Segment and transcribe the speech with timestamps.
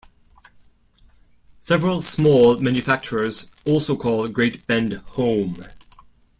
[1.59, 5.63] Several small manufacturers also call Great Bend home.